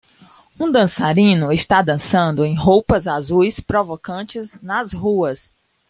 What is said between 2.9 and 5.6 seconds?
azuis provocantes nas ruas